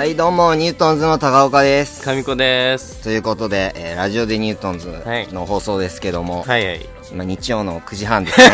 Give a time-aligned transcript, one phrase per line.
[0.00, 2.02] はい、どうも、ニュートンズの高岡です。
[2.02, 3.02] 神子です。
[3.02, 4.88] ということで、えーラジオでニュートンズ
[5.30, 6.80] の放送ですけども、はいはい。
[7.12, 8.46] 今日曜の9時半ですね。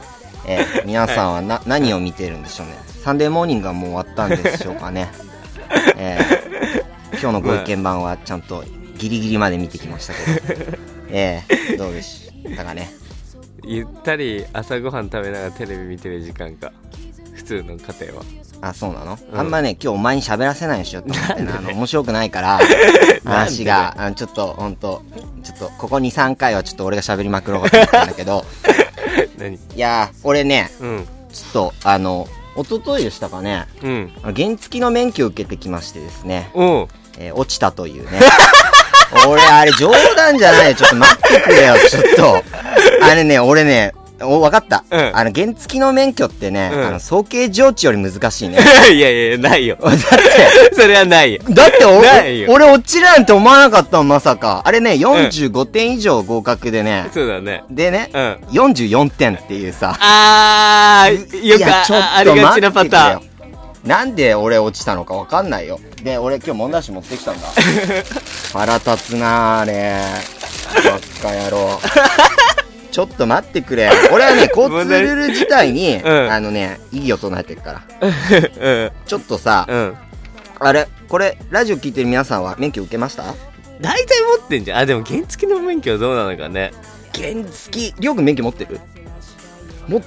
[0.48, 2.72] えー皆さんはな、何を見てるんでしょうね。
[3.02, 5.10] サンデーモーニングはもう終わったんでしょうかね。
[5.98, 8.64] えー今日のご意見番はちゃんと
[8.96, 10.78] ギリギリまで見てきましたけど、
[11.12, 12.90] えーどうでしたかね？
[13.62, 16.72] ゆったり朝ごはん食べながらテレビ見てる時間か。
[17.34, 18.43] 普通の家庭は。
[18.60, 21.52] あ、そうなの、うんあんまね、今日お前に喋らせないでしょって思ってね？
[21.56, 22.58] あの、面白くないから、
[23.24, 25.02] 話が、あのちょっと、ほんと、
[25.42, 28.44] ちょっと、ここ2、3回はちょっと俺が喋りまくろうかと思ったんだけど、
[29.38, 29.54] 何？
[29.54, 31.08] いやー、俺ね、うん。
[31.32, 34.12] ちょっと、あの、一昨日でしたかね、うん。
[34.22, 36.88] 原付の免許を受けてきましてですね、おう。
[37.18, 38.20] えー落ちたというね。
[39.28, 40.74] 俺、あれ冗談じゃないよ。
[40.74, 42.42] ちょっと待ってくれよ、ちょっと。
[43.02, 44.84] あれね、俺ね、お、わかった。
[44.90, 48.58] うんあの、原付の免許ってね、うんあの、早計上智より難しいね。
[48.92, 49.76] いやいや、ないよ。
[49.82, 50.00] だって、
[50.74, 51.40] それはないよ。
[51.48, 54.62] だってない俺、よ俺落ちるなんて思わなかったまさか。
[54.64, 57.64] あれね、45点以上合格でね、そうだね。
[57.70, 58.36] でね、うん。
[58.52, 59.96] 44点っていうさ。
[59.98, 61.14] あー、
[61.46, 63.34] よくいやちょっとあありがちなパターン。
[63.84, 65.78] なんで俺落ちたのかわかんないよ。
[66.02, 67.48] で、俺今日問題集持ってきたんだ。
[68.52, 69.96] 腹立つなあれ。
[70.74, 71.80] ばっか野郎。
[72.94, 73.90] ちょっと待ってくれ。
[74.12, 77.82] 俺はね、 交通ルール自体に、うんあのね、異議を唱えてるから。
[78.60, 78.90] うん。
[79.04, 79.94] ちょっとさ、うん。
[80.60, 83.24] あれ、これ、ラジオ聞いてる皆さんは免許受けました？
[83.80, 84.78] 大体持ってんじゃん。
[84.78, 86.70] あ、でも原付の免許はどうなのかね。
[87.16, 88.78] 原付、りょうくん免許持ってる？
[89.88, 90.00] も、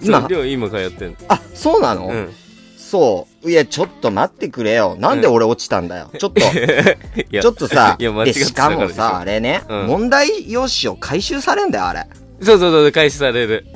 [0.00, 0.18] 今？
[0.20, 1.16] 今、寮今通ってんの。
[1.26, 2.32] あ、そうなの、うん。
[2.78, 3.50] そう。
[3.50, 4.94] いや、ちょっと待ってくれよ。
[5.00, 6.10] なんで俺落ちたんだよ？
[6.16, 6.40] ちょっと。
[6.40, 12.06] ちょっとさ、したかもさ、あれね、うん問題用紙を回収されんだよ、あれ。
[12.42, 13.66] そうそうそう、開始される。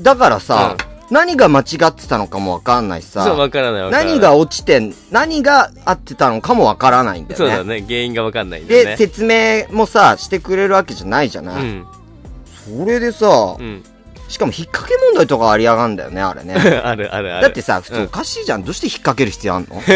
[0.00, 0.76] だからさ、
[1.10, 4.12] 何が間違ってたのかもわかんないしそう、さわ、からないわからない。
[4.14, 7.54] 何が落ちてん、何が合ってたのかもわからないんだよね。
[7.54, 7.84] そうだね。
[7.86, 8.96] 原因がわかんないんだよで、ね。
[8.96, 11.62] 説明もさ、してくれるわけじゃないじゃない？
[11.62, 11.86] うん。
[12.78, 13.84] それでさ、うん。
[14.28, 16.54] しかも引っ掛け問題とかありやがんだよね、あれね。
[16.82, 17.42] あるあるある。
[17.42, 18.64] だってさ、普通うんおかしいじゃん。
[18.64, 19.82] どうして引っ掛ける必要あんの？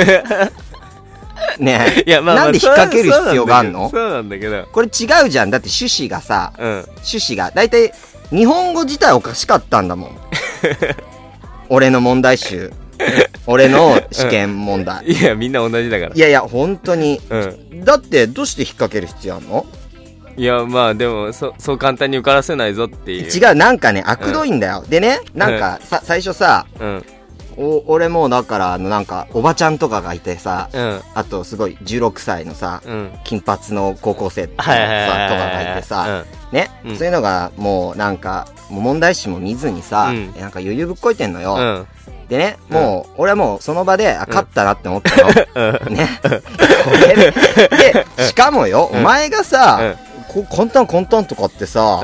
[1.58, 2.04] ねえ。
[2.06, 3.88] いや、まあ、まあ、なんで引っ掛ける必要があんの？
[3.90, 4.64] そうなんだけど。
[4.70, 5.50] これ違うじゃん。
[5.50, 7.50] だって趣旨がさ、そうなんだ趣旨が。
[7.52, 7.90] だいたい、
[8.30, 10.18] 日本語自体おかしかったんだもん。
[11.68, 12.72] 俺の問題集。
[13.46, 14.84] 俺の試験問。
[14.84, 15.04] 題。
[15.06, 15.12] うん。
[15.12, 16.18] いや、みんな同じだからい。
[16.18, 17.20] やいや、本当に。
[17.30, 17.36] う
[17.74, 17.84] ん。
[17.84, 19.64] だって、どうして引っ掛ける必要あんの？
[20.36, 23.30] いや、まあ、でも、そ、そう簡単に受からせないぞっていう。
[23.30, 24.84] 違う、なんかね、悪どいんだよ。
[24.88, 27.04] でね、なんか、さ、最初さ、うん。
[27.58, 31.00] お、俺もうだから、あの、なんか、おばちゃんとかがいてさ、うん。
[31.14, 33.10] あと、すごい、16歳のさ、うん。
[33.24, 41.86] 金髪の高校生とかがいてさ、ね、うんそういうのが、もうなんか、問題集も見ずにさ、うんなんか余裕ぶっこいてんのよ。
[42.28, 45.72] でね、もう、俺はもうその場で、あ、勝ったなって思ったの。
[45.88, 45.94] うん。
[45.94, 46.08] ね。
[47.06, 47.32] で、
[48.16, 49.96] で、しかもよ、お前がさ、
[50.28, 52.00] こ簡単簡単とかってさ。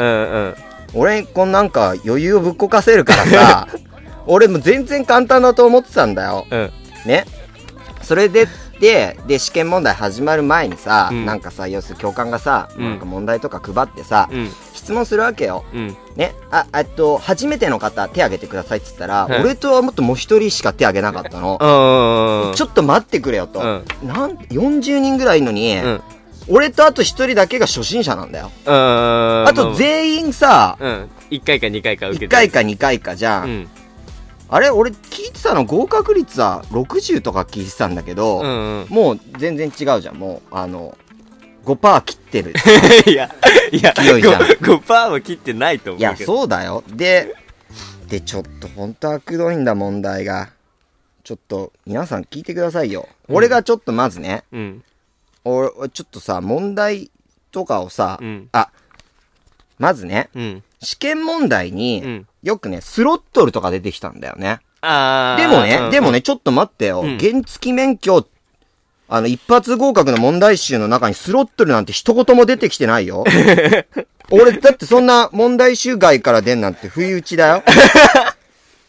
[0.94, 3.68] 俺、こんなんか余裕をぶっこかせるからさ、
[4.26, 6.46] 俺も全然簡単だと思ってたんだよ。
[6.50, 6.70] うん。
[7.06, 7.24] ね。
[8.02, 8.46] それで、
[8.80, 14.50] で、で、試験問題始まる前にさ、うんなんかさ、要するに教官がさ、うんなんか問題とか配ってさ、うん。
[14.74, 15.64] 質問するわけよ。
[15.72, 15.96] うん。
[16.16, 16.34] ね。
[16.50, 21.52] あ、えっと、初めての方、手挙げてくださいって言ったら、はい俺とはもっともう一人しか手挙げなかったの。
[21.52, 22.54] うん。
[22.54, 23.60] ちょっと待ってくれよと。
[23.60, 26.00] うんなん、40人ぐらいいるのに、うん。
[26.48, 28.50] 俺とあと一人だけが初心者なんだよ。
[28.66, 28.74] うん。
[29.48, 31.10] あと全員さ、うん。
[31.30, 33.44] 1回か2回か受け1て回か2回かじゃ。
[33.44, 33.68] うんん。
[34.48, 38.86] あれ俺聞いてたの合格率は60とか聞いてたんだけど、うんうん。
[38.88, 40.16] もう全然違うじゃん。
[40.16, 40.96] もう、あの、
[41.64, 42.52] 5%切ってる。
[43.10, 43.34] いや、
[43.72, 46.16] いや、勢いじゃん 5%, 5は切ってないと思ういや。
[46.16, 46.84] そうだよ。
[46.88, 47.34] で、
[48.08, 50.50] で、ちょっとほんと悪どいんだ、問題が。
[51.24, 53.08] ちょっと、皆さん聞いてくださいよ。
[53.28, 54.58] 俺がちょっとまずね、う。
[54.58, 54.84] うん。
[55.44, 57.10] 俺、ちょっとさ、問題
[57.50, 58.48] とかをさ、うん。
[58.52, 58.68] あ、
[59.78, 60.62] まずね、うん。
[60.80, 62.26] 試験問題に、うん。
[62.44, 64.60] よくね、スロットルとか出てきたんだよね。
[64.82, 67.00] あーでもね、うんでもね、ちょっと待ってよ。
[67.00, 68.26] うん原付免許、
[69.08, 73.24] あの、一発合格の問題集の中にスロットルなんて一言も出てきてないよ。
[74.30, 77.62] 俺、だってそんな問題集外から出んなんて不意打ちだよ。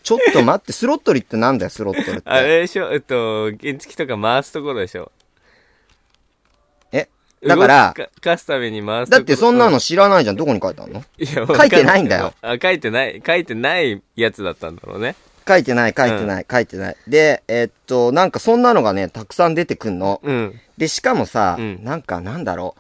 [0.04, 2.30] ちょっと待って、スロットルってなんだよ、スロットルって。
[2.30, 2.92] あれでしょ？
[2.92, 5.12] えっと、原付とか回すところでしょ？
[5.15, 5.15] え
[7.48, 10.36] だから動かすために回すだってそんなの知らないじゃん。
[10.36, 11.04] どこに書いてあるの？
[11.18, 12.34] いや書いてないんだよ。
[12.42, 15.16] あ、書いてない、書いてないやつだったんだろうね。
[15.48, 16.98] 書いてない、書いてない、書いてない。
[17.08, 20.20] で、えーっと、なんかそんなのがね、たくさん出てくんの。
[20.24, 20.60] うん。
[20.78, 22.76] で、しかもさ、うんなんかなんだろ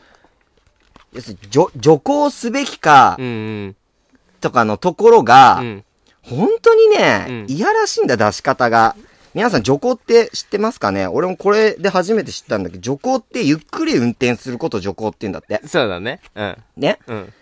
[1.13, 1.17] う。
[1.17, 3.75] 要するに、除除行すべきかう、ん
[4.41, 5.63] とかのところが。
[6.23, 8.95] 本当にね、うんいやらしいんだ、出し方が。
[9.35, 11.07] 皆さん徐行って知ってますかね？
[11.07, 15.67] 俺もこれで初めて知ったんだけど、徐行ってゆっくり運転することを徐行って言うんだって。
[15.67, 16.21] そうだね。
[16.35, 16.57] うん。
[16.77, 16.99] ね？
[17.05, 17.33] うん。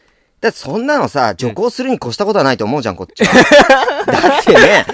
[0.42, 3.32] だってそんなのさ、徐行するに越したことはないと思うじゃん、こっちは。
[4.12, 4.86] だってね、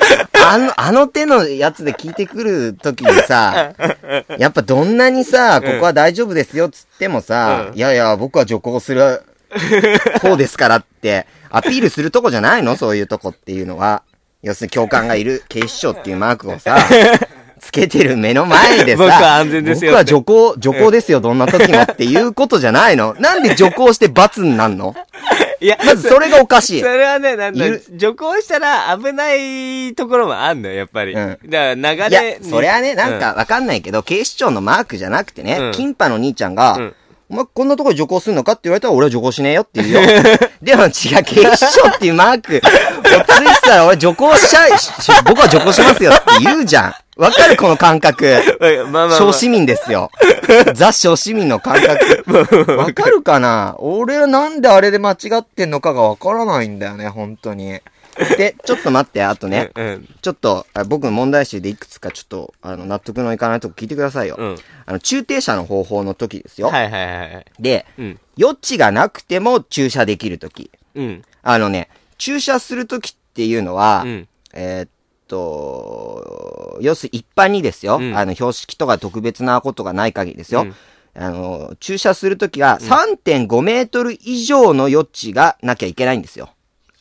[0.45, 3.73] あの、あの手のやつで聞いてくるときにさ、
[4.37, 9.23] やっぱどんなにさ、ここは大丈夫ですよっつってもさ、うんいやいや、僕は徐行する
[10.21, 12.75] 方ですからって、アピールするとこじゃないの？
[12.75, 14.03] そういうとこっていうのは。
[14.41, 16.77] 要するに教官がいる警視庁っていうマークをさ、
[17.59, 23.15] つけてる目の前でさ、僕は安全ですよ僕は徐行、徐行ですよ、どんな時もっていうことじゃないの。
[23.19, 24.95] なんで徐行して罰になんの？
[25.61, 26.79] いや、まずそれがおかしい。
[26.79, 26.87] そ。
[26.87, 27.65] れはね、なんだ
[27.97, 31.13] 徐行したら危ないところもあんのよ、やっぱり。
[31.13, 31.37] うん。
[31.49, 32.21] だから流いや。
[32.49, 35.71] それはね、なんかわかんないけど、警視庁のマークじゃなくてね、うん。
[35.73, 36.95] キンパの兄ちゃんが、うん
[37.31, 40.01] お前こんなところ徐行すんのかって言われたら俺は徐行しねえよって言うよ。
[40.61, 42.63] でも違う、警視庁っていうマークをつ
[43.45, 44.91] いてたら俺徐行しちゃい、し
[45.25, 46.93] 僕は徐行しますよって言うじゃん。
[47.17, 48.25] わかるこの感覚。
[48.59, 48.91] う ん。
[48.91, 50.09] まあまあ、まあ、小市民ですよ。
[50.73, 52.75] ザ小市民の感覚。
[52.77, 53.75] わかるかな？
[53.77, 57.79] 俺はなんであれで間違ってんのかがわからないんだよね、本当に。
[58.37, 59.85] で、ちょっと待って、あとね、うん。
[59.85, 60.09] うん。
[60.21, 64.35] ちょっと、あ僕の問題集でいくつかちょっと、あの、納得のいかないとこ聞いてくださいよ。
[64.37, 64.55] うん。
[64.85, 66.67] あの、駐停車の方法の時ですよ。
[66.67, 67.45] はいはいはいはい。
[67.59, 68.19] で、うん。
[68.39, 70.71] 余地がなくても駐車できる時。
[70.95, 71.23] うん。
[71.41, 74.27] あのね、駐車する時っていうのは、うん。
[74.53, 74.89] えーっ
[75.27, 80.63] と、要するに一般にですよ、うんあの、標識とか特別なことがない限りですよ。
[80.63, 80.75] うん
[81.15, 86.49] あの、駐車するときは3.5メートル以上の余地がなきゃいけないんですよ。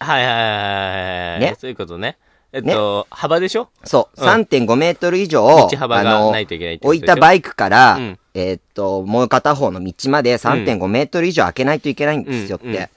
[0.00, 1.41] はいはいはいはい。
[1.41, 1.56] ね。
[1.59, 2.17] そういうことね。
[2.53, 3.69] えっと、幅でしょ？
[3.85, 4.29] そう、うん。
[4.29, 8.19] 3.5メートル以上、道幅がないといけない置いたバイクから、うん。
[8.35, 12.67] えーっと、もう片方の道まで3.5メートル以上開けないといけないんですよって。
[12.67, 12.75] うん。
[12.75, 12.89] うん。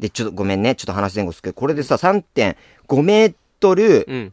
[0.00, 4.32] で、ちょっとごめんね、ちょっと話前後ですけど、これでさ、3.5メートル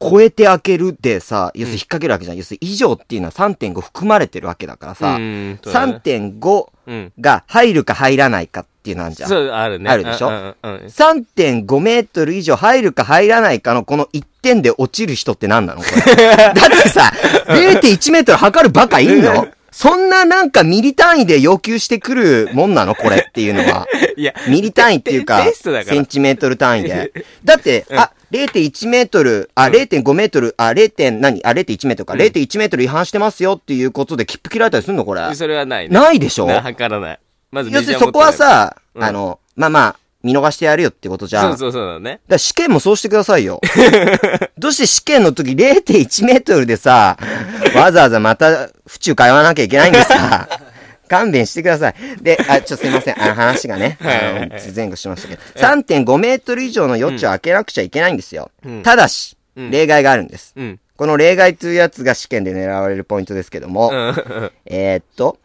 [0.00, 2.36] 超えて開けるでさ、要するに引っ掛けるわけじゃん。
[2.38, 7.12] 要するに以上っていうのは3.5含まれてるわけだからさ、ね3.5うん。
[7.20, 9.28] が入るか入らないかっていうのあるじゃん。
[9.28, 9.90] そう、あるね。
[9.90, 10.28] あるでしょ？
[10.28, 10.54] うん。
[10.62, 15.80] 3.5メートル以上入るか入らないかのこの1点で落ちる人って何なの？
[15.82, 16.26] これ。
[16.36, 17.12] だってさ、
[17.46, 19.48] 0.1メートル測るバカいんの？
[19.76, 22.94] そんななんかミリ単位で要求してくるもんなの？
[22.94, 23.88] これっていうのは。
[24.16, 25.44] いや、ミリ単位っていうか
[25.84, 27.12] センチメートル単位で。
[27.44, 30.90] だって、あ、0.1メートル、あ、0.5メートル、あ、0.
[30.92, 31.44] 点、何？
[31.44, 32.14] あ、0.1メートルか。
[32.14, 35.04] 0.1メートル違反してますよっていうことで切符切られたりすんの？
[35.04, 35.34] これ。
[35.34, 35.94] それはないね。
[35.94, 36.46] ないでしょ？
[36.46, 37.18] な測らない。
[37.50, 41.56] まず要するにそこはメジャー持ってない、さ、あの、まあまあ、見逃してやるよってことじゃん。
[41.58, 42.10] そうそうそうだね。
[42.12, 43.60] だから試験もそうしてくださいよ。
[44.58, 47.16] どうして試験の時0.1メートルでさ、
[47.76, 50.48] わざわざまた府中通わなきゃいけないんですか？
[51.06, 51.94] 勘弁してください。
[52.22, 53.22] で、あ、ちょっとすいません。
[53.22, 58.50] あの話がね、あの前後しましたけど、3.5メートル以上の余地を開けなくちゃいけないんですよ。
[58.64, 60.52] うんただし、うん例外があるんです。
[60.56, 60.80] うん。
[60.96, 63.92] この例外というやつが試験で狙われるポイントですけども。
[64.66, 65.38] えーっと、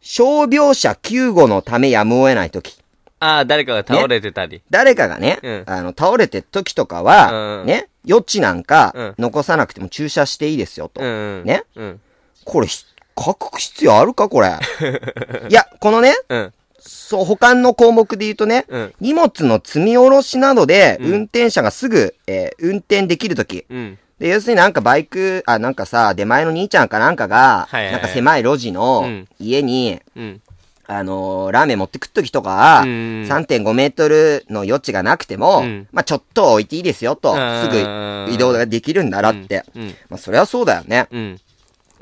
[0.00, 2.78] 傷病者救護のためやむを得ない時。
[3.20, 4.62] ああ、誰かが倒れてたり。
[4.70, 11.00] 誰かがね、うんあの、倒れてる時とかは、うんね、余地なんかうん残さなくても注射していいですよと。
[11.00, 11.44] うん。
[11.44, 12.00] ねうん。
[12.44, 12.84] これひ、
[13.18, 14.48] 書く必要あるかこれ？
[15.48, 16.52] いや、このね、うん。
[16.78, 23.64] そう、他の項目で言うとね、うん荷物の積み下ろしなどで、うん運転者がすぐ、えー運転できるとき。
[23.70, 23.98] うん。
[24.18, 30.40] で、要するになんかバイク、あ、なんかさ、出前の兄ちゃんかなんかが、はいはいはいなんか狭い路地のうん家に、うん。
[30.88, 32.88] あのーラーメン持ってくっときとかは、うん
[33.28, 39.64] 3.5メートルの余地がなくても、うんまあちょっと置いていいですよと、うんすぐ移動ができるんだなって。
[39.74, 39.88] うん。
[40.08, 41.08] まあそれはそうだよね。
[41.10, 41.40] うん。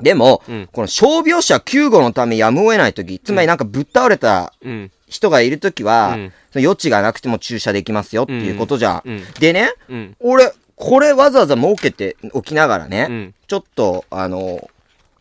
[0.01, 4.91] でも、うんこの傷病者救護のためやむを得ないとき、つまりなんかぶっ倒れたうん。
[5.07, 9.03] 人がいるときは、うんその余地がなくても駐車できますよっていうことじゃん。
[9.39, 10.15] でね、うん。
[10.21, 14.69] 俺、これわざわざ設けておきながらね、うんちょっと、あの、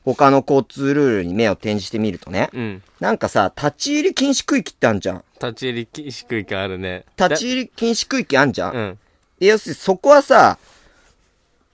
[0.04, 2.82] 他の交通ルールに目を転じてみるとね、うん。
[3.00, 5.24] なんかさ、立ち入り禁止区域ってあんじゃん。
[5.40, 7.04] 立ち入り禁止区域あるね。
[7.18, 8.74] 立ち入り禁止区域あんじゃん。
[8.74, 8.98] うん。
[9.38, 10.58] で要するにそこはさ、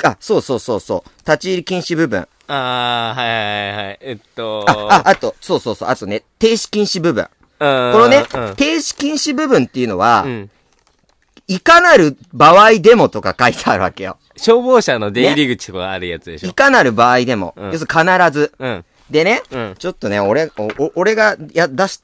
[0.03, 2.27] あ、そうそうそうそう、立ち入り禁止部分。
[2.47, 3.99] ああ、はいはいはい。
[4.01, 7.25] えっと、あ、あ、あと、そうそうそう、あとね、停止禁止部分。
[7.25, 7.65] ここ
[7.99, 8.57] のね、うん。
[8.57, 10.51] 停止禁止部分っていうのは、うん。
[11.51, 14.19] いかなる場合でもとか書いてあるわけよ。
[14.37, 16.55] 消防車の出入り口とかあるやつでしょい。
[16.55, 17.55] かなる場合でも。
[17.57, 18.53] うん要するに必ず。
[18.59, 18.85] うん。
[19.11, 22.01] でね、うんちょっとね、俺、おお俺がや、出し、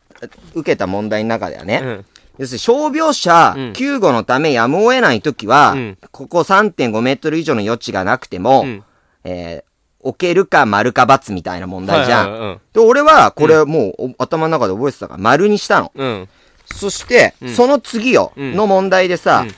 [0.55, 2.05] 受けた問題の中ではね、うん。
[2.39, 8.85] 要するに傷病者うん救護のためやむを得ないときは、うんここ3.5メートル以上の余地がなくても、うん
[9.23, 9.65] えー、
[10.01, 12.61] 置けるか丸か×みたいな問題じゃん。
[12.73, 15.93] で、俺は、これもう、お頭の中で覚えてたから、丸にしたの。
[15.95, 16.29] うん。
[16.75, 19.55] そして、んその次よ、うんの問題でさ、うん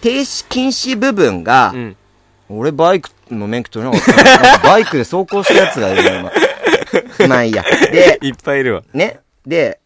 [0.00, 1.96] 停止禁止部分が、うん。
[2.50, 6.32] 俺バイクの免許取れなかったバイクで走行したやつがいるよ、今。
[7.26, 7.64] まあいいや。
[7.90, 8.82] で、いっぱいいるわ。
[8.92, 9.20] ね。
[9.46, 9.80] で、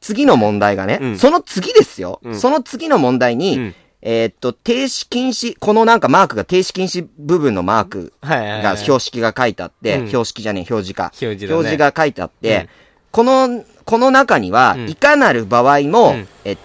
[0.00, 2.20] 次の問題がね、うんその次ですよ。
[2.22, 8.12] うんその次の問題に、うんえーっと、停止禁止、このなんかマークが停止禁止部分のマーク。
[8.22, 11.04] が、標識が書いてあって、うん標識じゃねえ、表示か。
[11.06, 12.68] 表示だね表示が書いてあって、うん
[13.16, 14.90] この、この中には、うん。
[14.90, 16.28] いかなる場合も、うん。
[16.44, 16.58] えっ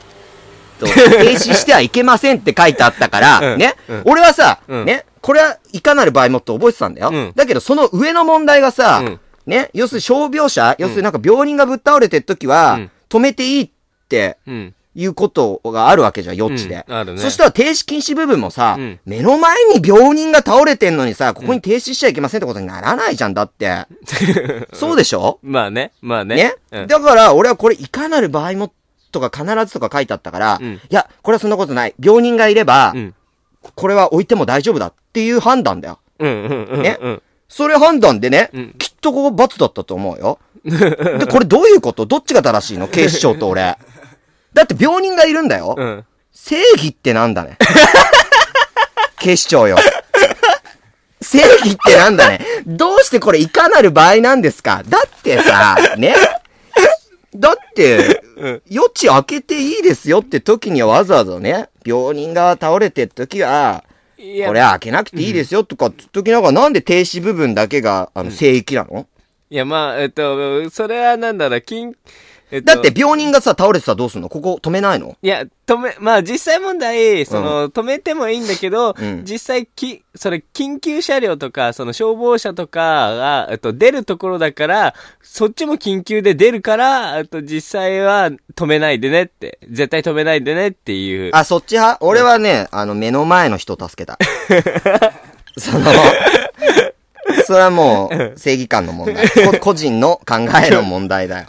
[0.81, 0.91] と、停
[1.35, 3.57] 止してはいけませんって書いてあったから、 うん。
[3.57, 4.01] ね、うん。
[4.03, 4.85] 俺はさ、うん。
[4.85, 7.09] ね、これはいかなる場合もって覚えてたんだよ。
[7.13, 7.31] うん。
[7.37, 9.19] だけど、その上の問題がさ、うん。
[9.45, 12.91] ね、要するに傷病者、要するになんか病人がぶっ倒れてる時は、うん。
[13.07, 13.69] 止めていいっ
[14.09, 14.73] てうん。
[14.93, 16.85] いうことがあるわけじゃん、余地で。
[16.87, 23.85] うんあるねそしたら停止禁止部分もさ、うん目の前に病人が倒れてんのにさ、ここに停止しちゃいけませんってことにならないじゃん、だって。
[24.73, 25.39] そうでしょ？
[25.43, 25.91] まあね。
[26.01, 26.35] まあね。
[26.35, 28.73] ね、うんだから、俺はこれ、いかなる場合も、
[29.11, 31.93] とか必ずとか書いてあったから、うんいや、これはそんなことない。
[31.99, 33.15] 病人がいれば、うん。
[33.61, 35.99] ここれは置いても大丈夫だっていう判断だよ。
[36.19, 36.81] うんうんうん。
[36.81, 37.21] ねうん。
[37.47, 40.39] それ判断でね、うんきっとここ罰だったと思うよ。
[40.63, 42.05] で、これどういうこと？
[42.05, 42.87] どっちが正しいの？
[42.87, 43.77] 警視庁と俺。
[44.53, 45.75] だって病人がいるんだよ。
[45.77, 46.05] うん。
[46.31, 47.57] 正義ってなんだね。
[49.19, 49.77] 警視庁よ。
[51.21, 52.45] 正義ってなんだね。
[52.65, 54.83] どうしてこれいかなる場合なんですか？
[54.87, 56.15] だってさ、ね？
[57.33, 58.21] だって、
[58.69, 63.85] 余地開けていいですよって時にはわざわざね、病人が倒れてる時は、
[64.17, 69.07] いやこれは開けなくていいですよとかって時なんかなんで停止部分だけが、あの、聖域なの？
[69.49, 71.95] いや、まあ、えっと、それはなんだろう、金、
[72.51, 74.29] えっと、だって病人がさ、倒れてたらどうすんの？
[74.29, 75.15] ここ止めないの？
[75.21, 82.79] いや、止め、まあ実際問題、その、止めてもいいんだけど、うん実際き、それ、緊急車両とか、その消防車とか
[83.15, 91.31] が、えっと、出るところだから、そっちも緊急で出るから、えっと、実際は止めないでねって、絶対止めないでねっていう。
[91.33, 92.05] あ、そっち派？
[92.05, 94.17] 俺はね、あの、目の前の人を助けた。
[95.57, 95.85] その、
[97.45, 99.27] それはもう、正義感の問題。
[99.47, 101.47] こ個人の考えの問題だよ。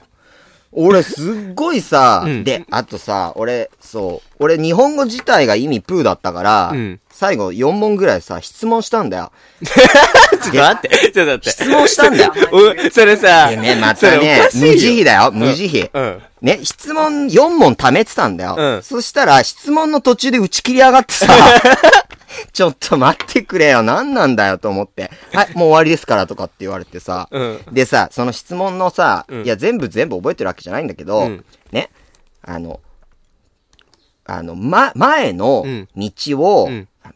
[0.73, 9.31] 俺、すっごいさ、うんで、あとさ、俺、そう、俺、日本語自体が意味プーだったから、うん最後4問ぐらいさ、質問したんだよ。
[9.63, 11.51] ちょっと待って、ちょっと待って。
[11.51, 12.33] 質問したんだよ。
[12.51, 15.89] おそれさ、でね、またね無慈悲だよ、無慈悲。
[15.93, 16.23] うん。
[16.41, 18.57] ね、質問4問貯めてたんだよ。
[18.59, 21.27] うんそしたら、質問の途中で打ち切り上がってさ、
[22.53, 27.61] ちょっと待ってくれよ、何なんだよと思って、 はい、もう終わりですからとかって言われてさ、うん。
[27.73, 29.45] でさ、その質問のさ、うん。
[29.45, 31.45] いや、全部全部覚えてるわけじゃないんだけど、うん。
[31.71, 31.91] ね、
[32.43, 32.81] あの、
[34.25, 35.89] あの、ま、前のうん。
[35.97, 36.71] 道を、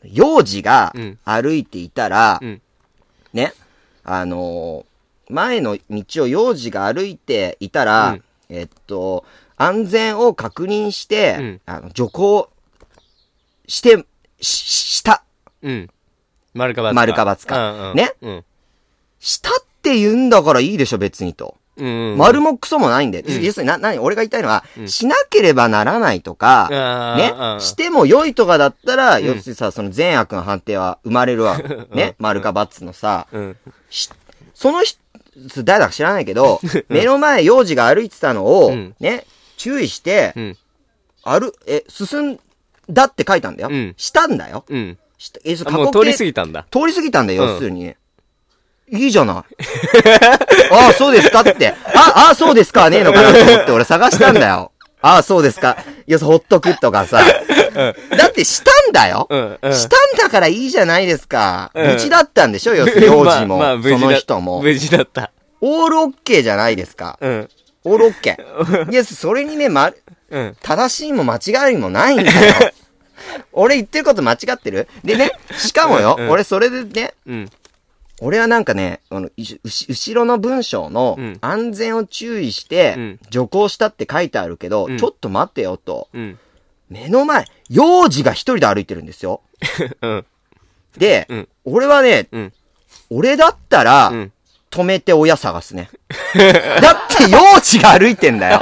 [0.05, 1.19] 幼児がうん。
[1.25, 2.63] 歩いていたら、うん。
[3.33, 3.53] ね、
[4.05, 4.97] あのー
[5.29, 8.23] 前の道を幼児が歩いていたら、うん。
[8.49, 9.25] えっと、
[9.57, 11.61] 安全を確認して、うん。
[11.67, 12.49] あの、徐行
[13.67, 14.05] して、
[14.41, 15.23] し、した、
[15.63, 15.91] うん。
[16.55, 16.93] 丸か×か。
[16.93, 17.97] 丸か×かうんうん。
[17.97, 18.15] ね？
[18.23, 18.45] うん。
[19.21, 21.57] したって言うんだからいいでしょ、別にと。
[21.77, 22.19] うんうん。
[22.19, 23.21] 丸もクソもないんで。
[23.21, 26.69] うん要するにな、なに、俺が言いたいのは、うんしなければならないとか、
[27.17, 27.61] ね？
[27.61, 31.59] しても良いとかだったら、ん要するにさ、その善悪の判定は生まれるわ。
[31.93, 33.57] ね、丸か×のさ、うん。
[33.91, 34.09] し
[34.55, 34.99] その人、
[35.65, 39.27] 誰だか知らないけど、目の前幼児が歩いてたのを、うんね、
[39.59, 40.57] 注意して、うん。
[41.23, 42.41] 歩、え、進ん
[42.91, 43.69] だって書いたんだよ。
[43.71, 44.65] うんしたんだよ。
[44.69, 44.99] うん。
[45.19, 46.25] したえ、そあもう通り過ぎ。
[46.27, 46.67] ぎたんだ。
[46.71, 47.95] 通り過ぎたんだよ、うん要するに。
[48.89, 49.37] いいじゃない。
[50.71, 51.75] ああ、そうですかって。
[51.95, 54.71] あ、ああ、そうですか、ねえのかなと思って俺探したんだよ。
[55.03, 55.77] ああ、そうですか。
[56.07, 57.21] よそほっとくとかさ。
[58.17, 59.27] だってしたんだよ。
[59.29, 59.59] うん。
[59.61, 59.75] うん。
[59.75, 61.71] したんだからいいじゃないですか。
[61.75, 64.63] うん無事だったんでしょ要するにも、まあまあその人も。
[64.63, 65.31] 無事だった。
[65.61, 67.19] オールオッケーじゃないですか。
[67.21, 67.49] うん。
[67.85, 68.93] オールオッケー。
[68.93, 69.93] いや、それにね、ま、
[70.31, 70.57] うん。
[70.63, 72.55] 正しいも間違いもないんだよ。
[73.53, 74.89] 俺言ってること間違ってる？
[75.05, 77.51] でね、しかもよ、うん俺それでね、うん。
[78.21, 86.09] 俺はなんかね、あの、後ろの文章のうん安全を注意してうん、徐行したって書いてあるけど、うんちょっと待ってよと。
[86.13, 86.39] うん。
[86.89, 89.41] 目の前、幼児が一人で歩いてるんですよ。
[90.03, 90.27] うん。
[90.97, 92.53] で、うん俺はね、うん。
[93.11, 94.33] 俺だったら、うん。
[94.71, 95.89] 止めて親探すね。
[96.83, 98.61] だって幼児が歩いてんだよ。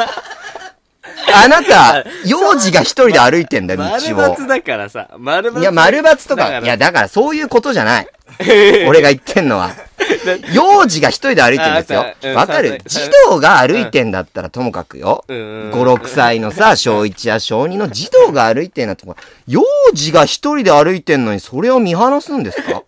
[1.43, 4.37] あなた、 幼児が一人で歩いてんだよ、丸道を。
[4.37, 5.09] ×だからさ。
[5.19, 5.61] 丸×。
[5.61, 8.09] いや、丸×とか、いや、だからそういうことじゃない。
[8.89, 9.71] 俺が言ってんのは。
[10.53, 12.81] 幼児が一人で歩いてんですよわかる？
[12.87, 15.25] さ児童が歩いてんだったらともかくよ。
[15.29, 19.63] うんうんうん5、6歳のさ、小1や小2の児童が歩いてんだとか、幼
[19.93, 22.83] 児が一人で歩いてんのにそれを見放すんですか？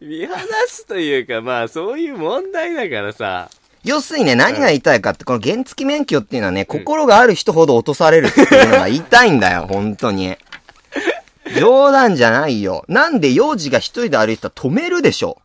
[0.00, 0.34] 見放
[0.68, 3.48] すというか、まあ、そういう問題だからさ。
[3.84, 10.36] 要するにね、何が言いたいかって、この原付免許っていうのはね、心がある人ほど落とされるっていうのが言いたいんだよ、 本当に。
[11.58, 12.84] 冗談じゃないよ。
[12.88, 15.38] なんで幼児が一人で歩いてたら止めるでしょ？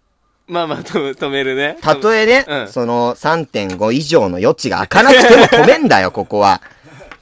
[0.47, 1.77] まあまあ、と止めるね。
[1.81, 6.61] たとえね、うんその3.5以上の余地が開かなくても止めんだよ、 ここは。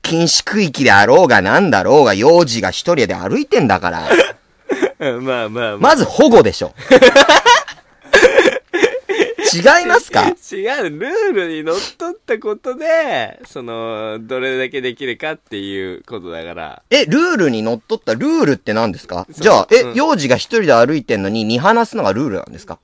[0.04, 4.10] 禁止区域であろうがなんだろうが幼児が一人で歩いてんだから。
[5.00, 5.78] うんまあまあまあ。
[5.78, 6.74] まず保護でしょ。
[9.58, 10.28] 違いますか？
[10.28, 10.36] 違う、
[10.90, 16.84] ルールにのっとったことで、その、どれだけできるかっていうことだから。
[16.90, 19.26] え、ルールにのっとったルールって何ですか？
[19.30, 19.94] じゃあ、え、うん。
[19.94, 22.80] 幼児が一人で歩いてんのに見放すのがルールなんですか？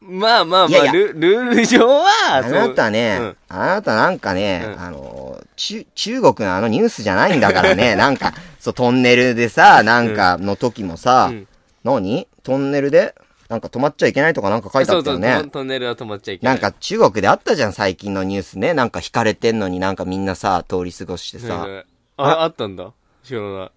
[0.00, 0.92] まあまあまあ、いやいや。
[0.92, 3.24] ルルール上は、あなたね、う。
[3.24, 3.36] ん。
[3.48, 4.80] あなたなんかね、うん。
[4.80, 11.48] あの、中、中国のあのニュースじゃないんだからね、 なんか、そう、トンネルでさ、なんかの時もさ、うん。
[11.84, 12.28] 何？
[12.42, 13.14] トンネルで、
[13.48, 15.40] なんか止まっちゃいけないとかなんか書いてあそうそう、ったよね。
[15.42, 16.52] トントンネルは止まっちゃいけな。
[16.52, 18.72] ないんか中国であったじゃん、最近のニュースね。
[18.74, 21.64] なんか引かれてんのになんかみんなさ、通り過ごしてさ。
[21.66, 21.84] うん
[22.16, 22.92] あ、あったんだ？
[23.24, 23.70] 知らない。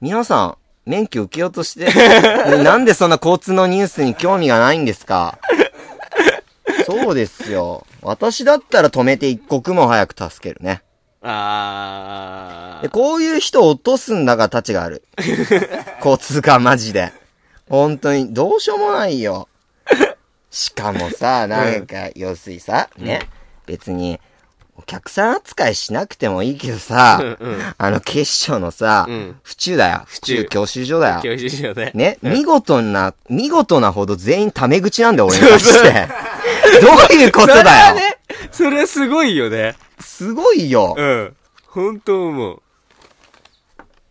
[0.00, 1.92] 皆さん、免許受けようとして、
[2.62, 5.38] なんでそんな交通のニュースに興味がないんですか？
[6.86, 7.86] そうですよ。
[8.02, 10.82] 私だったら止めて一刻も早く助けるね。
[11.22, 12.88] であー。
[12.88, 15.04] こういう人を落とすんだが立ちがある。
[16.04, 17.12] 交通課マジで。
[17.72, 19.48] 本当に、どうしようもないよ。
[20.52, 23.26] しかもさ、なんか、要するにさ、ね、
[23.64, 24.20] 別に、
[24.76, 27.18] お客さん扱いしなくてもいいけどさ、
[27.78, 30.02] あの、決勝のさ、うん府中だよ。
[30.04, 31.20] 府中中教習所だよ。
[31.22, 31.92] 教師しようね。
[31.94, 36.08] ね、見事な、見事なほど全員タメ口なんだよ、俺に対して。
[36.82, 37.86] どういうことそれだよ。
[37.86, 38.18] はね、
[38.50, 39.76] それはすごいよね。
[39.98, 40.94] すごいよ。
[40.98, 41.36] うん。
[41.68, 42.62] 本当思う。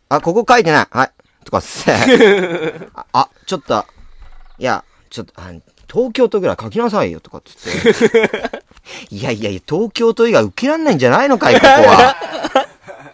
[0.10, 0.88] あ、ここ書いてない。
[0.90, 1.12] はい。
[1.46, 2.88] とかっつって。
[2.96, 3.86] あ、あちょっと、
[4.58, 5.52] いや、ちょっと、あ
[5.92, 8.62] 東京都ぐらい書きなさいよ、とかっつって。
[9.10, 12.16] いやいやいや、東京都以外受けらんないんじゃないのかい、ここは。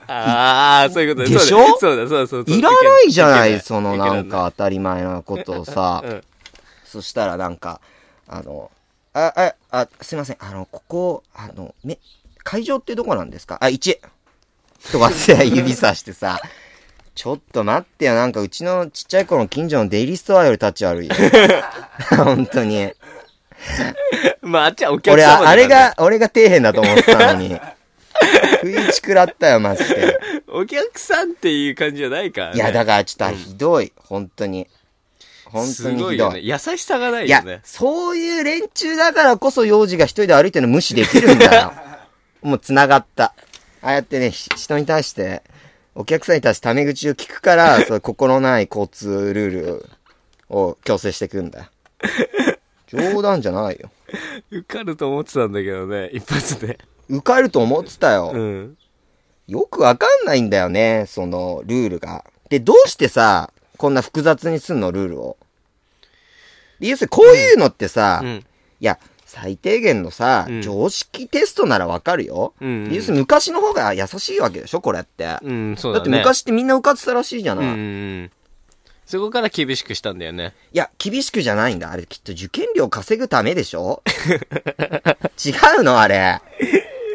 [0.09, 1.77] ああ、そういうことでしょ？
[1.79, 2.55] そうだ、そうだ、そうだ。
[2.55, 6.01] いらないじゃないそのなんか当たり前なことをさ。
[6.05, 6.23] うん。
[6.85, 7.81] そしたらなんか、
[8.27, 8.71] あの、
[9.13, 11.99] あ、あ、あ、すいません、あの、ここ、あの、め、
[12.43, 13.57] 会場ってどこなんですか？
[13.59, 13.97] あ、1!
[14.91, 16.39] とかって指さしてさ、
[17.17, 21.15] ちょっと待ってよ、なんかうちのちっちゃい頃の近所のデイリーストアより立ち悪いよ。
[22.15, 22.93] 本当に。
[24.43, 25.67] まあ、あっちはお客俺、様だからねああれ。
[25.67, 27.59] が、俺が底辺だと思ってたのに。
[28.61, 30.19] 不意打ち食らったよ、マジで。
[30.47, 32.55] お客さんっていう感じじゃないからね。
[32.55, 34.67] いや、だからちょっとひどい、本当に。
[35.45, 36.05] 本当すにひどい。
[36.05, 36.39] ごいよね。
[36.41, 37.61] 優しさがないいやよね、。
[37.63, 41.73] そういう連中だからこそ幼児が一人で歩いてるの無視できるんだよ。
[42.43, 43.33] もう繋がった。
[43.81, 45.41] ああやってね、ひ人に対して、
[45.99, 49.85] お客さんに対してタメ口を聞くから、 そ心ない交通ルール
[50.47, 51.65] を強制していくんだよ。
[52.85, 53.89] 冗談じゃないよ。
[54.51, 56.77] 受かると思ってたんだけどね、一発で。
[57.09, 58.31] 受かると思ってたよ。
[58.33, 58.77] うん。
[59.47, 62.23] よくわかんないんだよね、そのルールが。
[62.49, 65.37] で、どうしてさ、こんな複雑にすんの、ルールを。
[66.79, 68.29] で、要するにこういうのってさ、うん。
[68.37, 68.45] い
[68.85, 72.53] や、最低限のさ、うん常識テストならわかるよ。
[72.61, 75.37] うんで要するに昔の方が優しいわけでしょ、これって。
[75.43, 76.09] うん、そうだって。
[76.09, 77.65] 昔ってみんな受かってたらしいじゃない。
[77.65, 77.83] うんうんう
[78.23, 78.31] ん。
[79.05, 80.53] そこから厳しくしたんだよね。
[80.73, 81.91] いや、厳しくじゃないんだ。
[81.91, 84.01] あれきっと受験料稼ぐためでしょ？
[85.45, 86.41] 違うのあれ。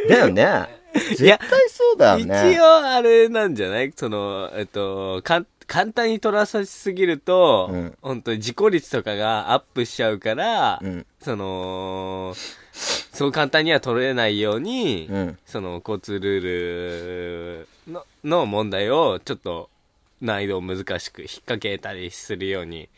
[0.09, 0.81] だよね。
[0.94, 1.38] 絶対
[1.70, 2.59] そうだよ一ね。
[2.61, 3.92] 応、あれなんじゃない？
[3.96, 11.07] その、えっと、かん、簡単に取らさせすぎると、うん本当に事故率とかがアップしちゃうから、うん。
[11.20, 12.35] その、
[12.72, 15.38] そう簡単には取れないように、うん。
[15.46, 19.68] その交通ルールのの問題をちょっと
[20.20, 22.88] 難易度を難しく引っ掛けたりするように。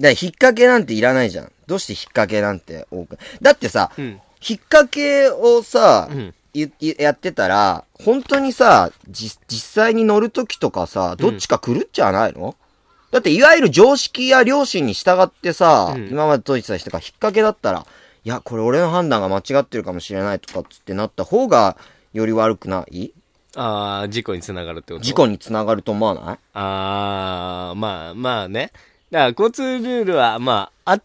[0.00, 1.52] だ引っ掛けなんていらないじゃん。
[1.66, 3.18] どうして引っ掛けなんて多く？
[3.40, 4.20] だってさ、うん。
[4.46, 6.34] 引っ掛けをさ、うん。
[6.54, 12.56] やってたら、本当にさ、じ、実際に乗るときとかさ、どっちか狂っちゃわないの、
[13.10, 16.08] だって、いわゆる常識や良心に従ってさ、うん。
[16.08, 17.86] 今まで解いてた人が引っ掛けだったら、
[18.24, 21.76] いや、これ俺の判断が間違ってるかもしれないとかっつってなった方が、
[22.12, 23.10] より悪くない？
[23.54, 25.04] ああ、事故につながるってこと？
[25.04, 26.38] 事故につながると思わない？
[26.54, 28.72] ああ、まあまあね。
[29.10, 31.00] だから交通ルールは、まあ、あ、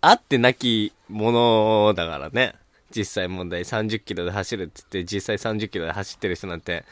[0.00, 2.54] あってなきものだからね。
[2.94, 6.84] 実際問題30キロで走るって言って、実際30キロで走ってる人なんて、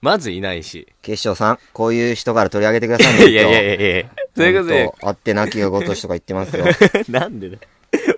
[0.00, 0.86] まずいないし。
[1.00, 3.28] 警視庁さん、こういう人から取り上げてくださいね。
[3.32, 6.66] いやいやいやいやそういうことであってなきがごとしとか言ってますよ。
[7.08, 7.58] なんでだ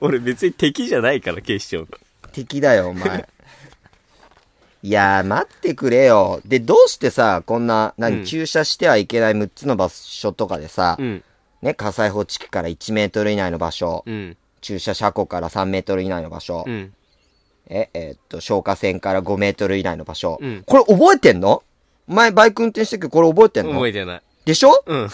[0.01, 1.87] 俺別に敵じゃないから、警視庁の。
[2.33, 3.29] 敵だよ、お前。
[4.83, 6.40] いやー、待ってくれよ。
[6.44, 11.25] で、どうしてさ、こんな、何、うん駐車してはいけない6つの場所とかでさ、うん、
[11.62, 16.92] ね、火災報知器から1メートル以内の場所、うん、駐車車庫から3メートル以内の場所、うん。
[17.68, 20.38] え、えーっと、消火栓から5メートル以内の場所。
[20.40, 21.62] うんこれ覚えてんの？
[22.07, 23.72] 前バイク運転してるけどこれ覚えてんの？
[23.72, 24.22] 覚えてない。
[24.44, 24.83] でしょ？
[24.87, 25.09] うん。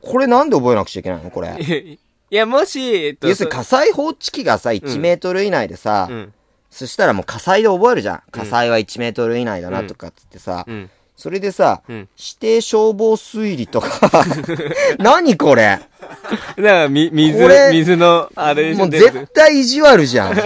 [0.00, 1.30] これなんで覚えなくちゃいけないの？
[1.30, 1.48] これ。
[2.30, 6.32] いや、もし、えっと、要するに火災報知器がさ、1メートル以内でさ、うん。
[6.70, 8.22] そしたらもう火災で覚えるじゃん。
[8.32, 10.90] 火災は1メートル以内だなとかっつってさ、うん。
[11.16, 12.08] それでさ、うん指
[12.40, 14.10] 定消防推理とか、
[14.98, 15.78] 何これ？
[16.56, 17.38] だから、み、水
[17.72, 20.36] 水の、あれもう絶対意地悪じゃん。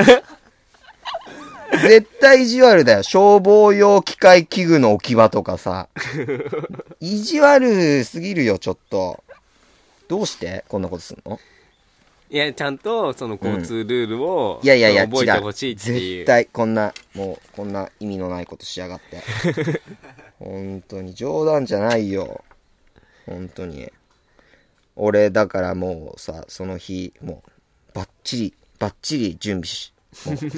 [1.71, 3.03] 絶対意地悪だよ。
[3.03, 5.89] 消防用機械器具の置き場とかさ。
[7.01, 9.23] 意地悪すぎるよ、ちょっと。
[10.09, 10.65] どうして？
[10.69, 11.39] こんなことすんの？
[12.31, 16.19] いや、ちゃんと、その交通ルールを、いやいやいや、覚えてほしいっていう。
[16.19, 19.23] 絶対、こんな、もう、こんな意味のないことしやがって。
[20.39, 22.45] 本当に、冗談じゃないよ。
[23.25, 23.91] 本当に。
[24.95, 27.51] 俺、だからもうさ、その日、もう、
[27.95, 29.95] バッチリ、バッチリ準備し、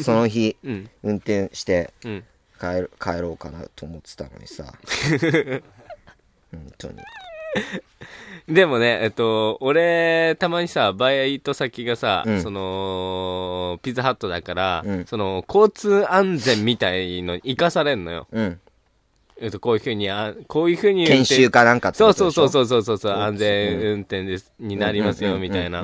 [0.02, 0.90] その日、 うん。
[1.02, 2.24] 運転してうん。
[2.58, 4.64] 帰る、帰ろうかなと思ってたのにさ。
[6.52, 6.94] 本当に。
[8.48, 18.26] でもね、えっと、俺、たまにさ、バイト先がさ、うんその、ピザハットだから、うんその、交通安全みたいのに生かされんのよ。
[18.32, 18.60] うん。
[19.40, 21.34] えっと、こういうふうに、あこういうふうに運研転。
[21.34, 25.82] 修かなんかってそうそうそうそうそうそう、うん安全運転です、になりますよ、みたいな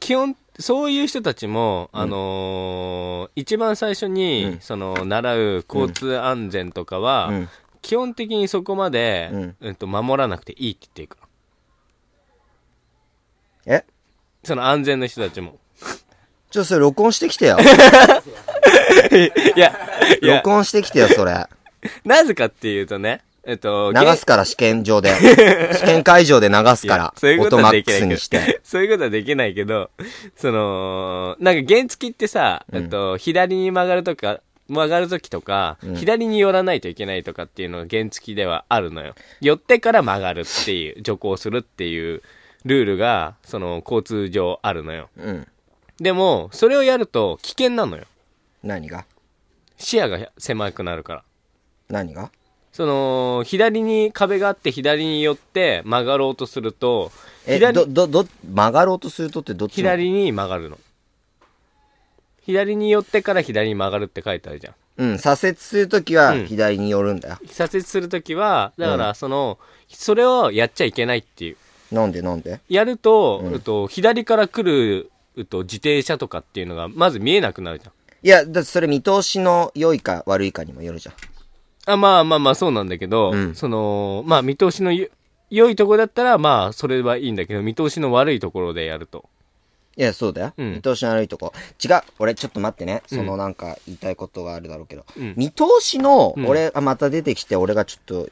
[0.00, 7.48] 基本、そういう人たちも、あのー一番最初に、うんその、習う交通安全とかは、うん
[7.82, 11.16] 基本的にそこまで、うんえっと、守らなくていいって言っていく。
[13.66, 13.84] え？
[14.44, 15.58] その安全の人たちも。
[16.50, 17.58] ちょ、それ録音してきてよ。
[19.56, 19.76] いや、
[20.22, 21.44] いや録、音してきてよ、それ。
[22.04, 25.10] なぜかっていうとね、えっと、流すから、試験場で。
[25.74, 27.14] 試験会場で流すから。
[27.16, 28.60] そういうことはできないにして。
[28.64, 29.90] そういうことはできないけど、
[30.36, 39.14] その、なんか原付ってさ、うんえっと、左に曲がるとか、曲がるときとか、うん左に寄らないといけないとかっていうのが原付ではあるのよ。
[39.40, 42.22] 寄ってから曲がるっていう、徐行するっていう
[42.64, 45.08] ルールが、その、交通上あるのよ。
[45.16, 45.48] うん。
[45.98, 48.04] でも、それをやると危険なのよ。
[48.62, 49.04] 何が？
[49.78, 51.24] 視野が狭くなるから。
[51.88, 52.30] 何が？
[52.72, 57.12] その、左に壁があって左に寄って曲がろうとすると、
[57.46, 59.90] え、左ど、ど、ど、曲がろうとするとってどっちの？
[59.90, 60.78] 左に曲がるの。
[62.44, 64.74] 左に寄ってから左に曲がるって書いてあるじゃん。
[64.96, 67.38] うん、左折するときはうん左に寄るんだよ。
[67.46, 69.58] 左折するときは、だかうらその、
[69.88, 71.56] それをやっちゃいけないっていう。
[71.94, 72.60] なんでなんで？
[72.70, 74.62] やると、うんと、左から来
[75.36, 77.92] る、と、自転車とかっていうのが、まず見えなくなるじゃん。
[78.22, 81.14] いや、だってそれ見通しの良いか悪いかにもよるじゃん。
[81.86, 85.08] あ、まあまあまあそうなんだけど、うんその、まあ見通しのよ
[85.50, 89.28] 良いところだったら、まあそれはいいんだけど、見通しの悪いところでやると。
[89.96, 90.54] いや、そうだよ。
[90.56, 91.52] うん見通しの悪いとこ。
[91.84, 92.00] 違う。
[92.18, 93.02] 俺、ちょっと待ってね。
[93.06, 95.04] そのなんか言いたいことがあるだろうけど。
[95.16, 98.28] うん見通しの、うん俺、あ、また出てきて、俺がちょっと、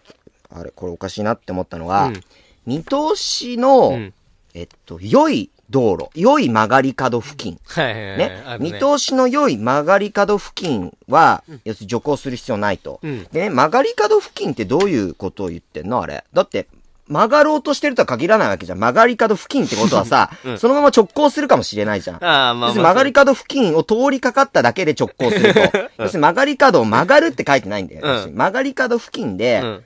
[0.50, 2.20] あれ、これおかしいなって思ったのは、うん
[2.66, 4.14] 見通しの、うん
[4.54, 7.58] えっと、良い道路、良い曲がり角付近。
[7.64, 8.18] はいはいはい。
[8.18, 12.98] ねね見通しの良い曲がり角付近は、要するに徐行する必要ないと。
[13.02, 16.02] うんでね、曲がり角付近ってどういうことを言ってんの？
[16.02, 16.24] あれ。
[16.32, 16.66] だって、
[17.08, 18.78] 曲がろうとしてるとは限らないわけじゃん。
[18.78, 22.24] 曲がり角付近ってことはさ、 うんそのまま直行するかもしれないじゃん。
[22.24, 22.92] ああ、まあ要するまあ。
[22.92, 25.60] に曲がり角付近を通りかかっただけで直行すると。
[25.98, 28.28] 要するに曲がり角を曲がるって書いてないんだよ。
[28.28, 29.84] 曲がり角付近で、うん。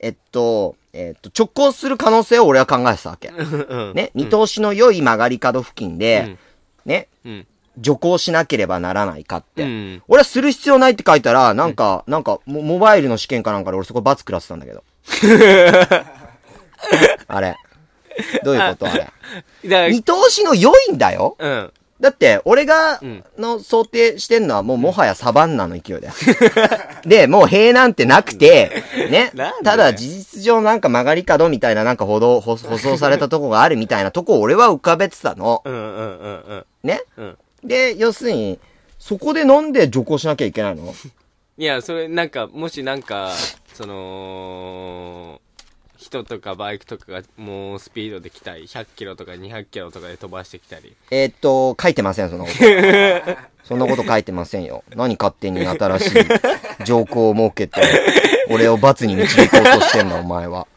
[0.00, 3.28] えっと、えっと、直行する可能性を俺は考えてたわけ。
[3.28, 3.94] うん。
[3.94, 6.36] ね、見通しの良い曲がり角付近で、
[6.84, 7.46] ね、うん。
[7.78, 9.62] 徐行しなければならないかって。
[9.62, 10.02] うん。
[10.08, 14.82] 俺はする必要ないって書いたら、なんか、なんかモ、モバイルの試験かなんかで俺そこ罰食らってたんだけど。
[17.28, 17.56] あれ。
[18.44, 19.12] どういうことあれ。
[19.90, 21.72] 見通しの良いんだようん。
[21.98, 26.14] だって、俺がうん、の想定してんのはもうもはやサバンナの勢いだよ。
[27.06, 29.32] で、もう塀なんてなくて、ね
[29.64, 35.62] ただ事実上なんか曲がり角みたいななんか歩道、舗舗装されたとこがあるみたいなとこを俺は浮かべてたの。
[35.64, 36.64] うんうんうんうん。
[36.82, 37.02] ね。
[37.16, 37.38] うん。
[37.64, 38.58] で、要するに、
[38.98, 40.94] そこでなんで徐行しなきゃいけないの？
[41.58, 43.32] いや、それ、なんか、もしなんか、
[43.72, 45.40] その、
[46.06, 50.94] 人とかバイクとかがもうスピードで来たり、100キロとか200キロとかで飛ばしてきたり。
[51.10, 52.56] えーっと、書いてません、そんなこと。
[53.64, 54.84] そんなこと書いてませんよ。
[54.94, 56.12] 何勝手に新しい
[56.84, 57.82] 条項を設けて、
[58.48, 60.68] 俺を罰に導こうとしてんだ、お前は。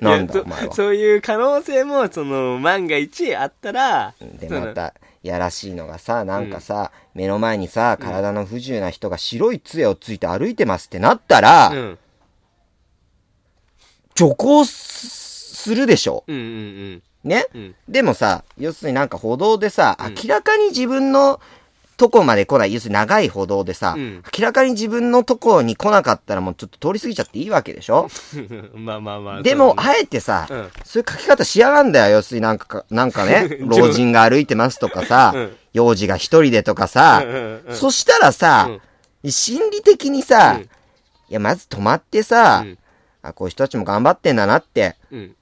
[0.00, 0.76] なんだ、お前はそ。
[0.76, 11.98] そういう可能性も、その、万が一あったら、で、また、やらしいのがさ、なんかさ、目の前にさ、体の不自由な人が白い杖をついて歩いてますってなったら、うん。
[14.18, 16.24] 徐行すするでしょ？
[16.26, 17.60] うんうんね、うん。
[17.60, 17.74] うん。
[17.88, 20.14] でもさ、要するになんか歩道でさ、うん。
[20.14, 21.40] 明らかに自分の
[21.96, 24.22] とこまで来ない、要するに長い歩道でさ、うん。
[24.36, 28.08] 明らかに自分のとこに来なかったらもうちょっと通り過ぎちゃっていいわけでしょ？
[28.74, 29.42] まあまあまあ。
[29.42, 30.70] でも、あえてさ、うん。
[30.84, 32.16] そういう書き方しやがんだよ。
[32.16, 35.56] 要するになんかか、なんかね、 老人が歩いてますとかさ、うん。
[35.74, 37.24] 幼児が一人でとかさ、
[37.72, 38.70] そしたらさ、
[39.28, 40.62] 心理的にさ、うん。
[40.62, 40.68] い
[41.30, 42.78] や、まず止まってさ、うん
[43.28, 45.36] あ、こういう人たちも頑張ってんだなって、うん。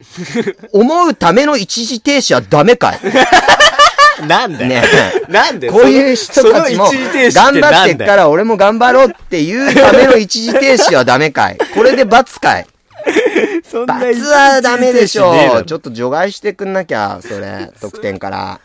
[0.73, 3.01] 思うための一時停止はダメかい。
[4.27, 4.69] なんだよ。
[4.69, 4.83] ね。
[5.29, 5.71] なんで？
[5.71, 11.59] こういう人たちも、頑張ってっから俺も頑張ろうっていうための一時停止はダメかい。
[11.75, 12.67] これで罰かい。
[13.87, 18.61] 罰はダメでしょ一時停止ねえだろちょっと除外してくんなきゃ、それ、得点から。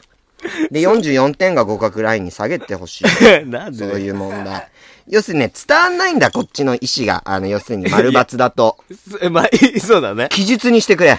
[0.71, 3.05] で、44点が合格ラインに下げてほしい。
[3.45, 4.67] なんでそういう問題。
[5.07, 7.21] 要するにね、伝わんないんだ、こっちの意思が。
[7.25, 8.77] あの、要するに丸抜だと。
[8.91, 10.27] す まあ、いそうだね。
[10.29, 11.17] 記述にしてくれ。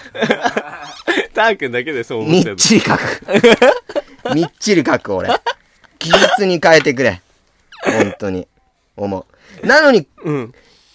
[1.34, 3.00] ター君だけでそう思みってるっちり書く。
[4.34, 5.30] みっちり書く、俺。
[5.98, 7.20] 記述に変えてくれ。
[7.84, 8.46] 本当に。
[8.96, 9.26] 思
[9.62, 9.66] う。
[9.66, 10.54] なのに、うん。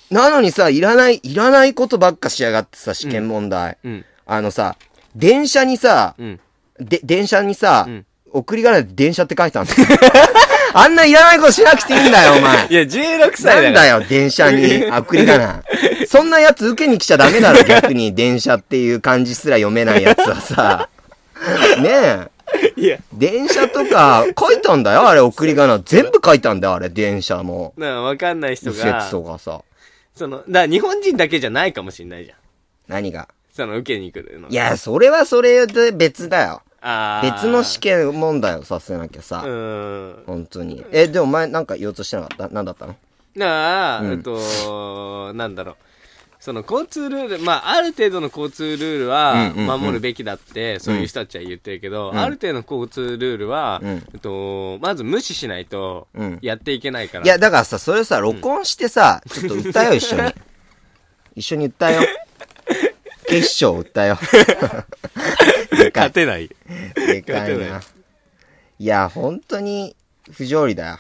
[0.10, 3.78] なのにさ、いらない、いらないことばっかしやがってさ、試験問題。
[3.84, 4.06] うん。
[4.26, 4.76] あのさ、
[5.16, 6.40] 電車にさ、うん。
[6.80, 8.06] で、電車にさ、うん
[8.38, 10.00] 送り仮名で電車って書いてあるんだよ。
[10.74, 12.74] あんないらないことしなくていいんだよ、お前い。
[12.74, 13.62] や、16歳だから。
[13.64, 15.64] なんだよ、電車に送り仮名。
[16.08, 18.14] そんなやつ受けに来ちゃダメだろ、 逆に。
[18.14, 20.90] 電車っていう漢字すら読めないやつはさ。
[21.80, 22.28] ねえ。
[22.76, 25.80] いや、電車とか書いたんだよ、あれ、送り仮名。
[25.80, 27.74] 全部書いたんだよ、あれ、電車も。
[27.78, 29.62] なあ、わかんない人右折が、とかさ。
[30.16, 32.38] その、だ日本人だけじゃないかもしんないじゃん。
[32.88, 33.28] 何が？
[33.56, 34.50] その、受けに来るの。
[34.50, 36.62] い、や、それはそれで別だよ。
[36.82, 39.42] 別の試験問題をさせなきゃさ。
[39.46, 40.24] うーん。
[40.26, 40.86] 本当に。
[40.92, 42.50] え、でもお前なんか言おうとしてなかった？
[42.54, 42.96] 何だったの？
[43.36, 45.76] なあ、うんえっと、なんだろう。
[46.40, 57.26] その交通ルール、まあ、ある程度の交通ルールは守るべきだって、そういう人たちは言ってるけど、うんある程度の交通ルールは、うんえっと、まず無視しないとうん、やっていけないから。
[57.26, 60.34] いや、だからさ、それさ、録音してさ、ちょっと歌よ、一緒に。
[61.36, 62.02] 一緒に歌よ。
[63.28, 64.18] 決勝歌よ。
[65.94, 66.50] 勝てない。
[66.96, 67.68] でかいな。
[67.70, 67.82] ない
[68.80, 69.96] いや、本当に、
[70.32, 71.00] 不条理だよ。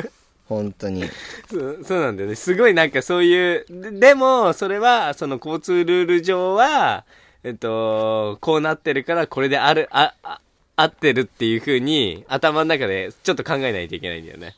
[0.48, 1.04] 本当に。
[1.50, 2.34] そうそうなんだよね。
[2.34, 7.04] すごいなんかそういう、ででも、それは、その交通ルール上は、
[7.44, 10.40] えっと、こうなってるから、これである、あ、あ、
[10.76, 14.54] 合ってるっていう風に、頭の中でちょっと考えないといけないんだよね。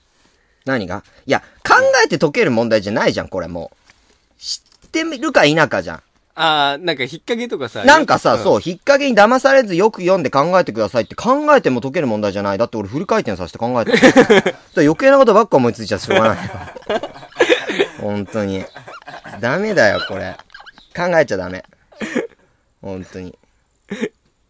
[0.64, 1.04] 何が？
[1.26, 4.40] いや、考えて解ける問題じゃないじゃん、これもう。
[4.40, 6.02] 知ってみるか否かじゃん。
[6.38, 7.82] ああ、なんか引っ掛けとかさ。
[7.84, 12.58] なんかさ、うそう、引っ掛けに騙されずよく読んで考えてくださいって考えても解ける問題じゃない。
[12.58, 13.98] だって俺フル回転させて考えてる。
[14.76, 16.52] 余計なことばっか思いついちゃしょうがないよ。
[18.02, 18.64] 本当に。
[19.40, 20.36] ダメだよ、これ。
[20.94, 21.64] 考えちゃダメ。
[22.82, 23.34] 本当に。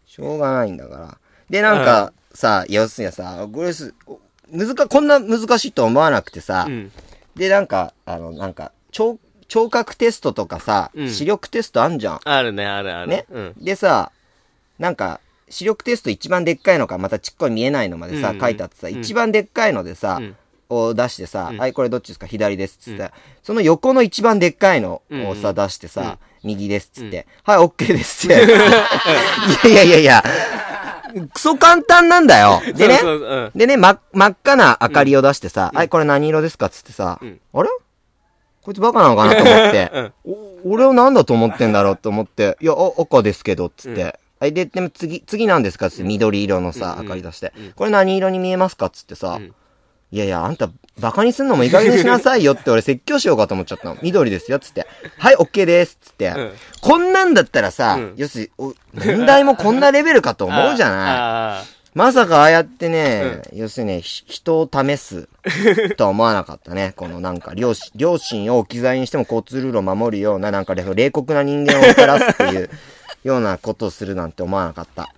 [0.05, 1.17] しょうがないんだから。
[1.49, 3.93] で、なんか、さ、要するにさ、これす、
[4.51, 6.91] 難か、こんな難しいと思わなくてさ、うん。
[7.37, 11.09] で、なんか、あの、なんか、聴、聴覚テストとかさ、うん。
[11.09, 12.19] 視力テストあんじゃん。
[12.23, 13.07] あるね、あるある。
[13.07, 13.25] ね？
[13.31, 13.53] うん。
[13.57, 14.11] でさ、
[14.79, 18.99] なんか、視力テスト一番でっかいのか、またちっこい見えないのまでさ、うん書いてあってさ、うん。
[18.99, 20.35] 一番でっかいのでさ、うん。
[20.69, 21.57] を出してさ、うん。
[21.57, 22.27] はい、これどっちですか？
[22.27, 23.11] 左ですっつって、
[23.43, 25.55] その横の一番でっかいのをさ、うん。
[25.55, 28.43] 出してさ、右ですっつって、はい、オッケーですって。
[29.69, 30.23] いやいやいや。
[31.13, 32.61] いや、クソ簡単なんだよ。
[32.75, 33.57] でね、そうそううん。
[33.57, 37.39] でね、ま、真っ赤な明かりを出してさ、はい、これ何色ですかっつってさ、うん。
[37.53, 37.69] あれ？
[38.67, 40.11] こいつバカなのかなと思って、
[40.69, 44.19] 俺を何だと思ってんだろうと思って、いや、あ赤ですけど、っつって。
[44.41, 46.03] はい、で、でも次、次なんですかっつって。
[46.03, 47.71] 緑色のさ、うん明かり出して、うん。
[47.71, 49.53] これ何色に見えますかっつってさ、うん。
[50.11, 53.97] いやいや、あんた、バカにすんのもいい加減にしなさいよって俺説教しようかと思っちゃったの。
[54.01, 54.85] 緑ですよ、つって。
[55.17, 56.27] はい、オッケーです、つって。
[56.27, 56.51] うん。
[56.81, 58.13] こんなんだったらさ、うん。
[58.17, 60.97] 要するに、お問題もこんなレベルかと思うじゃない。
[61.17, 61.63] あ
[61.97, 65.27] まさかああやってね、要するに、ひ人を試す
[65.97, 66.93] とは思わなかったね。
[66.95, 72.69] このなんか、両親、両親を置き去りにしても交通ルールを守るような、なんか冷冷酷な人間をもたらすっていう
[73.23, 75.11] ようなことをするなんて思わなかった。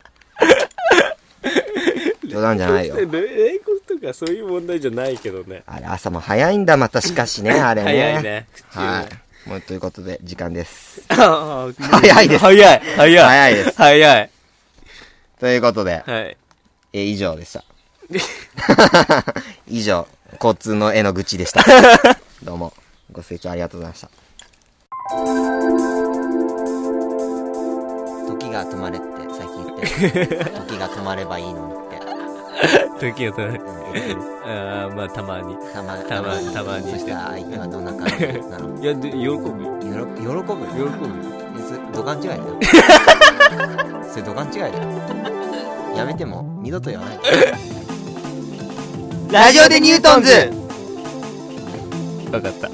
[2.26, 3.00] 冗談じゃないよあ。。
[3.02, 3.14] 英語
[3.86, 5.64] とかそういう問題じゃないけどね。
[5.68, 7.90] あれ、朝も早いんだ、またしかしね、 あれね。
[7.90, 8.46] 早いね。
[8.70, 9.06] は
[9.46, 9.50] い。
[9.50, 11.02] もうということで、時間です。
[11.10, 12.82] 早いです早い。
[12.96, 13.18] 早い。
[13.18, 14.30] 早いです早い。
[15.42, 16.38] ということで、はい。
[16.94, 17.64] え、以上でした。
[19.68, 20.08] 以上、
[20.42, 21.64] 交通の絵の愚痴でした。
[22.44, 22.74] どうも、
[23.12, 24.10] ご清聴ありがとうございました。
[28.28, 30.46] 時が止まれって最近言ってる。
[30.68, 32.00] 時が止まればいいのにって。
[33.14, 33.62] 時が止まる。
[33.64, 35.56] うん言ってるああ、まあ、たまに。
[35.74, 38.80] たまたまたまにそしたら相手はどんな感じなの？
[38.84, 40.16] いや、で、喜ぶ喜ぶ？
[40.16, 40.90] 喜ぶよ。
[41.58, 42.44] えそれ土管違いだよ
[44.12, 45.39] それ土管違いだよ
[45.96, 47.18] やめても二度と言わない。
[47.18, 47.54] で
[49.32, 50.52] ラジオでニュートンズ。
[52.32, 52.70] わかった。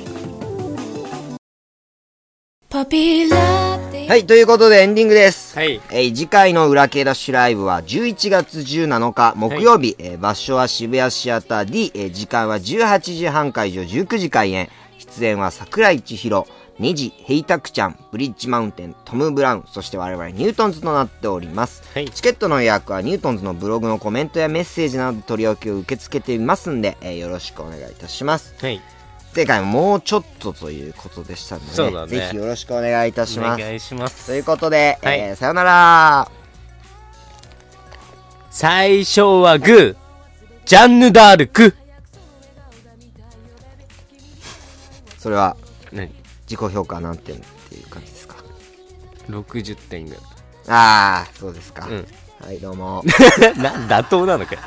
[4.08, 5.58] はい、ということでエンディングです。
[5.58, 5.82] はい。
[5.92, 14.70] えー次回の裏系ダッシュライブは11月17日木曜日、えー場所は渋谷シアター D、えー時間は18時半会場19時開演。
[14.98, 16.46] 出演は桜井千尋
[16.78, 28.82] ネジヘイタクちゃんブリッジマウンテントム・ブラウンそして我々ニュートンズとなっております、はいチケットの予約はニュートンズのブログのコメントやメッセージなどで取り置きを受け付けていますんで、えーよろしくお願いいたしますはい。
[29.36, 34.28] 前回ももうちょっとということでしたので、ねぜひよろしくお願いいたしおます願いします。
[34.28, 36.32] ということで、はいえーさよなら
[38.50, 39.96] 最初はグー。
[40.66, 41.76] ジャンヌ・ダルク。
[45.20, 45.65] それは何
[46.48, 48.36] 自己評価何点っていう感じですか
[49.30, 50.20] ?60 点ぐらい。
[50.68, 52.08] ああそうですか、うん
[52.40, 53.04] はいどうも
[53.58, 54.62] な、妥当なのかよ。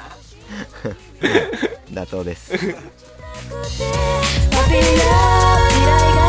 [1.93, 2.53] 妥当です